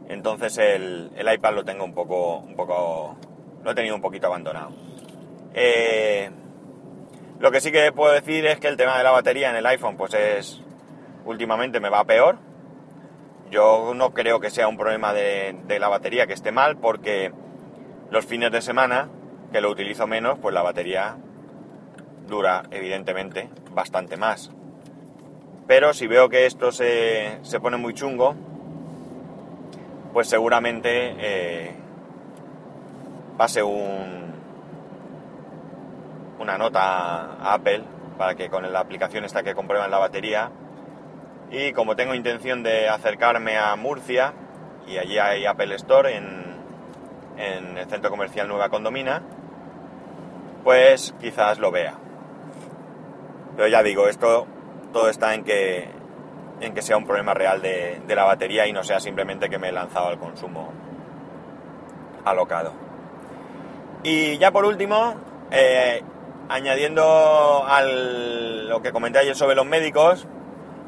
Entonces 0.08 0.58
el, 0.58 1.10
iPad 1.16 1.54
lo 1.54 1.64
tengo 1.64 1.84
un 1.84 1.94
poco, 1.94 2.38
un 2.38 2.56
poco, 2.56 3.16
lo 3.62 3.70
he 3.70 3.74
tenido 3.74 3.94
un 3.94 4.00
poquito 4.00 4.26
abandonado. 4.26 4.72
Eh, 5.54 6.30
lo 7.38 7.50
que 7.50 7.60
sí 7.60 7.72
que 7.72 7.92
puedo 7.92 8.12
decir 8.12 8.46
es 8.46 8.58
que 8.60 8.68
el 8.68 8.76
tema 8.76 8.98
de 8.98 9.04
la 9.04 9.12
batería 9.12 9.50
en 9.50 9.56
el 9.56 9.66
iPhone, 9.66 9.96
pues 9.96 10.14
es, 10.14 10.60
últimamente 11.24 11.80
me 11.80 11.90
va 11.90 12.04
peor. 12.04 12.38
Yo 13.50 13.94
no 13.94 14.12
creo 14.12 14.40
que 14.40 14.50
sea 14.50 14.68
un 14.68 14.76
problema 14.76 15.12
de, 15.12 15.56
de 15.66 15.78
la 15.78 15.88
batería 15.88 16.26
que 16.26 16.34
esté 16.34 16.52
mal, 16.52 16.76
porque 16.76 17.32
los 18.10 18.26
fines 18.26 18.52
de 18.52 18.62
semana, 18.62 19.08
que 19.52 19.60
lo 19.60 19.70
utilizo 19.70 20.06
menos, 20.06 20.38
pues 20.38 20.54
la 20.54 20.62
batería 20.62 21.16
dura, 22.28 22.62
evidentemente, 22.70 23.48
bastante 23.72 24.16
más. 24.16 24.50
Pero 25.66 25.94
si 25.94 26.06
veo 26.06 26.28
que 26.28 26.46
esto 26.46 26.72
se, 26.72 27.38
pone 27.60 27.76
muy 27.76 27.94
chungo, 27.94 28.34
pues 30.12 30.28
seguramente 30.28 31.14
eh, 31.18 31.74
pase 33.36 33.62
un, 33.62 34.34
una 36.38 36.58
nota 36.58 37.36
a 37.36 37.54
Apple 37.54 37.84
para 38.18 38.34
que 38.34 38.50
con 38.50 38.70
la 38.70 38.80
aplicación 38.80 39.24
esta 39.24 39.42
que 39.42 39.54
comprueban 39.54 39.90
la 39.90 39.98
batería 39.98 40.50
y 41.50 41.72
como 41.72 41.96
tengo 41.96 42.14
intención 42.14 42.62
de 42.62 42.88
acercarme 42.88 43.56
a 43.56 43.74
Murcia 43.76 44.32
y 44.86 44.98
allí 44.98 45.18
hay 45.18 45.46
Apple 45.46 45.74
Store 45.76 46.16
en, 46.16 46.56
en 47.36 47.78
el 47.78 47.88
centro 47.88 48.10
comercial 48.10 48.48
Nueva 48.48 48.68
Condomina, 48.68 49.22
pues 50.64 51.14
quizás 51.20 51.58
lo 51.58 51.70
vea. 51.70 51.94
Pero 53.56 53.68
ya 53.68 53.82
digo, 53.82 54.08
esto 54.08 54.46
todo 54.92 55.08
está 55.08 55.34
en 55.34 55.44
que, 55.44 55.88
en 56.60 56.74
que 56.74 56.82
sea 56.82 56.96
un 56.96 57.06
problema 57.06 57.34
real 57.34 57.62
de, 57.62 58.00
la 58.08 58.24
batería 58.24 58.66
y 58.66 58.72
no 58.72 58.82
sea 58.84 59.00
simplemente 59.00 59.48
que 59.48 59.58
me 59.58 59.68
he 59.68 59.72
lanzado 59.72 60.08
al 60.08 60.18
consumo 60.18 60.72
alocado. 62.24 62.72
Y 64.02 64.38
ya 64.38 64.50
por 64.50 64.64
último, 64.64 65.14
eh, 65.50 66.02
añadiendo 66.48 67.64
a 67.66 67.82
lo 67.82 68.82
que 68.82 68.92
comenté 68.92 69.20
ayer 69.20 69.36
sobre 69.36 69.54
los 69.54 69.66
médicos, 69.66 70.26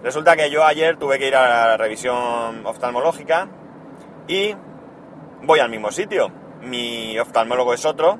resulta 0.02 0.36
que 0.36 0.50
yo 0.50 0.64
ayer 0.64 0.96
tuve 0.96 1.18
que 1.18 1.28
ir 1.28 1.36
a 1.36 1.68
la 1.68 1.76
revisión 1.76 2.64
oftalmológica 2.64 3.48
y 4.28 4.54
voy 5.42 5.60
al 5.60 5.70
mismo 5.70 5.90
sitio. 5.90 6.30
Mi 6.62 7.18
oftalmólogo 7.18 7.74
es 7.74 7.84
otro, 7.84 8.18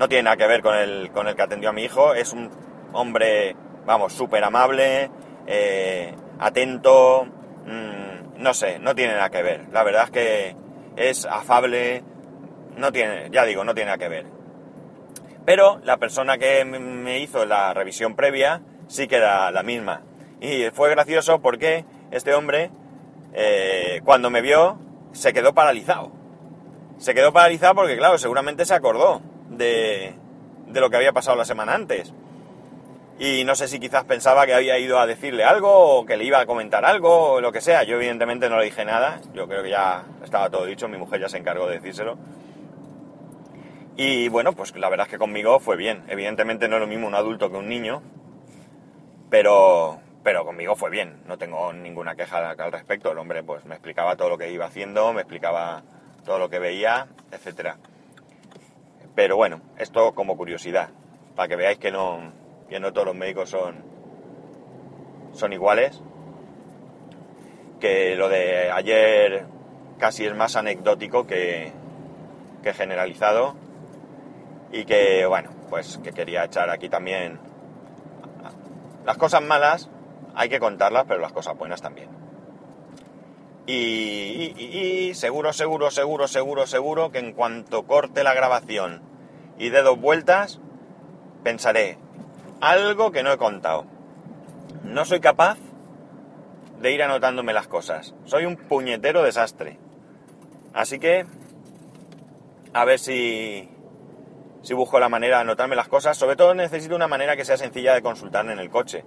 no 0.00 0.08
tiene 0.08 0.22
nada 0.22 0.38
que 0.38 0.46
ver 0.46 0.62
con 0.62 0.74
el, 0.74 1.10
con 1.12 1.28
el 1.28 1.36
que 1.36 1.42
atendió 1.42 1.68
a 1.68 1.72
mi 1.74 1.84
hijo, 1.84 2.14
es 2.14 2.32
un 2.32 2.50
hombre 2.94 3.54
vamos, 3.84 4.14
súper 4.14 4.42
amable, 4.42 5.10
eh, 5.46 6.14
atento, 6.38 7.26
mm, 7.66 8.42
no 8.42 8.54
sé, 8.54 8.78
no 8.78 8.94
tiene 8.94 9.12
nada 9.12 9.28
que 9.28 9.42
ver. 9.42 9.66
La 9.72 9.82
verdad 9.84 10.04
es 10.04 10.10
que 10.10 10.56
es 10.96 11.26
afable, 11.26 12.02
no 12.78 12.92
tiene, 12.92 13.28
ya 13.30 13.44
digo, 13.44 13.62
no 13.62 13.74
tiene 13.74 13.90
nada 13.90 13.98
que 13.98 14.08
ver. 14.08 14.24
Pero 15.44 15.80
la 15.84 15.98
persona 15.98 16.38
que 16.38 16.64
me 16.64 17.18
hizo 17.18 17.44
la 17.44 17.74
revisión 17.74 18.16
previa 18.16 18.62
sí 18.88 19.06
que 19.06 19.16
era 19.16 19.50
la 19.50 19.62
misma. 19.62 20.00
Y 20.40 20.70
fue 20.70 20.88
gracioso 20.88 21.42
porque 21.42 21.84
este 22.10 22.32
hombre, 22.32 22.70
eh, 23.34 24.00
cuando 24.02 24.30
me 24.30 24.40
vio, 24.40 24.78
se 25.12 25.34
quedó 25.34 25.52
paralizado. 25.52 26.10
Se 26.96 27.12
quedó 27.12 27.34
paralizado 27.34 27.74
porque, 27.74 27.98
claro, 27.98 28.16
seguramente 28.16 28.64
se 28.64 28.72
acordó 28.72 29.20
de, 29.60 30.14
lo 30.72 30.90
que 30.90 30.96
había 30.96 31.12
pasado 31.12 31.36
la 31.36 31.44
semana 31.44 31.74
antes 31.74 32.12
y 33.18 33.44
no 33.44 33.54
sé 33.54 33.68
si 33.68 33.78
quizás 33.78 34.04
pensaba 34.04 34.46
que 34.46 34.54
había 34.54 34.78
ido 34.78 34.98
a 34.98 35.06
decirle 35.06 35.44
algo 35.44 35.70
o 35.70 36.06
que 36.06 36.16
le 36.16 36.24
iba 36.24 36.40
a 36.40 36.46
comentar 36.46 36.86
algo 36.86 37.32
o 37.32 37.40
lo 37.42 37.52
que 37.52 37.60
sea. 37.60 37.82
Yo 37.82 37.96
evidentemente 37.96 38.48
no 38.48 38.58
le 38.58 38.64
dije 38.64 38.82
nada, 38.86 39.20
yo 39.34 39.46
creo 39.46 39.62
que 39.62 39.68
ya 39.68 40.04
estaba 40.24 40.48
todo 40.48 40.64
dicho, 40.64 40.88
mi 40.88 40.96
mujer 40.96 41.20
ya 41.20 41.28
se 41.28 41.36
encargó 41.36 41.66
de 41.66 41.74
decírselo. 41.74 42.16
Y 43.94 44.30
bueno, 44.30 44.54
pues 44.54 44.74
la 44.74 44.88
verdad 44.88 45.06
es 45.06 45.10
que 45.10 45.18
conmigo 45.18 45.60
fue 45.60 45.76
bien. 45.76 46.02
Evidentemente 46.08 46.66
no 46.66 46.76
es 46.76 46.80
lo 46.80 46.86
mismo 46.86 47.06
un 47.06 47.14
adulto 47.14 47.50
que 47.50 47.58
un 47.58 47.68
niño, 47.68 48.00
pero, 49.28 50.00
pero 50.22 50.46
conmigo 50.46 50.74
fue 50.74 50.88
bien, 50.88 51.20
no 51.26 51.36
tengo 51.36 51.74
ninguna 51.74 52.16
queja 52.16 52.50
al 52.50 52.72
respecto. 52.72 53.12
El 53.12 53.18
hombre 53.18 53.42
pues 53.42 53.66
me 53.66 53.74
explicaba 53.74 54.16
todo 54.16 54.30
lo 54.30 54.38
que 54.38 54.50
iba 54.50 54.64
haciendo, 54.64 55.12
me 55.12 55.20
explicaba 55.20 55.82
todo 56.24 56.38
lo 56.38 56.48
que 56.48 56.58
veía, 56.58 57.08
etc. 57.32 57.74
Pero 59.14 59.36
bueno, 59.36 59.60
esto 59.78 60.12
como 60.14 60.36
curiosidad, 60.36 60.90
para 61.36 61.48
que 61.48 61.56
veáis 61.56 61.78
que 61.78 61.90
no, 61.90 62.32
que 62.68 62.80
no 62.80 62.92
todos 62.92 63.08
los 63.08 63.16
médicos 63.16 63.50
son, 63.50 63.84
son 65.32 65.52
iguales, 65.52 66.00
que 67.80 68.14
lo 68.16 68.28
de 68.28 68.70
ayer 68.70 69.46
casi 69.98 70.26
es 70.26 70.34
más 70.34 70.56
anecdótico 70.56 71.26
que, 71.26 71.72
que 72.62 72.72
generalizado 72.72 73.54
y 74.72 74.84
que 74.84 75.26
bueno, 75.26 75.50
pues 75.68 75.98
que 76.02 76.12
quería 76.12 76.44
echar 76.44 76.70
aquí 76.70 76.88
también 76.88 77.38
las 79.04 79.16
cosas 79.16 79.42
malas 79.42 79.88
hay 80.34 80.48
que 80.48 80.60
contarlas, 80.60 81.04
pero 81.08 81.20
las 81.20 81.32
cosas 81.32 81.56
buenas 81.56 81.82
también. 81.82 82.19
Y, 83.66 84.54
y, 84.56 85.14
seguro, 85.14 85.52
seguro, 85.52 85.90
seguro, 85.90 86.26
seguro, 86.26 86.66
seguro 86.66 87.12
que 87.12 87.18
en 87.18 87.32
cuanto 87.32 87.86
corte 87.86 88.24
la 88.24 88.34
grabación 88.34 89.02
y 89.58 89.68
dé 89.68 89.82
dos 89.82 90.00
vueltas, 90.00 90.60
pensaré, 91.44 91.98
algo 92.60 93.12
que 93.12 93.22
no 93.22 93.32
he 93.32 93.38
contado. 93.38 93.86
No 94.84 95.04
soy 95.04 95.20
capaz 95.20 95.58
de 96.80 96.92
ir 96.92 97.02
anotándome 97.02 97.52
las 97.52 97.68
cosas. 97.68 98.14
Soy 98.24 98.46
un 98.46 98.56
puñetero 98.56 99.22
desastre. 99.22 99.78
Así 100.72 100.98
que, 100.98 101.26
a 102.72 102.84
ver 102.84 102.98
si, 102.98 103.68
si 104.62 104.74
busco 104.74 104.98
la 104.98 105.08
manera 105.08 105.36
de 105.36 105.42
anotarme 105.42 105.76
las 105.76 105.88
cosas. 105.88 106.16
Sobre 106.16 106.36
todo 106.36 106.54
necesito 106.54 106.96
una 106.96 107.08
manera 107.08 107.36
que 107.36 107.44
sea 107.44 107.56
sencilla 107.56 107.94
de 107.94 108.02
consultar 108.02 108.48
en 108.48 108.58
el 108.58 108.70
coche. 108.70 109.04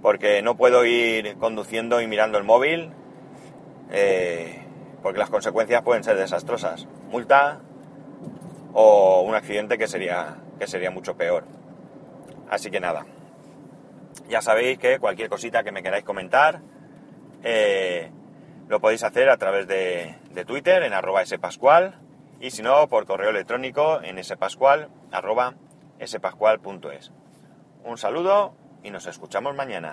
Porque 0.00 0.42
no 0.42 0.56
puedo 0.56 0.84
ir 0.84 1.36
conduciendo 1.36 2.00
y 2.00 2.06
mirando 2.06 2.38
el 2.38 2.44
móvil. 2.44 2.90
Eh, 3.92 4.58
porque 5.02 5.18
las 5.18 5.30
consecuencias 5.30 5.82
pueden 5.82 6.02
ser 6.02 6.16
desastrosas. 6.16 6.88
Multa 7.10 7.60
o 8.72 9.22
un 9.22 9.34
accidente 9.34 9.78
que 9.78 9.86
sería, 9.86 10.38
que 10.58 10.66
sería 10.66 10.90
mucho 10.90 11.16
peor. 11.16 11.44
Así 12.48 12.70
que 12.70 12.80
nada, 12.80 13.06
ya 14.28 14.42
sabéis 14.42 14.78
que 14.78 14.98
cualquier 14.98 15.28
cosita 15.28 15.62
que 15.62 15.72
me 15.72 15.82
queráis 15.82 16.04
comentar 16.04 16.60
eh, 17.42 18.10
lo 18.68 18.80
podéis 18.80 19.04
hacer 19.04 19.28
a 19.28 19.36
través 19.36 19.66
de, 19.66 20.16
Twitter 20.46 20.82
en 20.82 20.92
arroba 20.92 21.24
spascual 21.24 21.94
y 22.40 22.50
si 22.50 22.62
no 22.62 22.88
por 22.88 23.04
correo 23.06 23.30
electrónico 23.30 24.00
en 24.02 24.22
spascual 24.24 24.88
arroba 25.10 25.54
spascual.es. 26.04 27.12
Un 27.84 27.98
saludo 27.98 28.54
y 28.82 28.90
nos 28.90 29.06
escuchamos 29.06 29.54
mañana. 29.54 29.90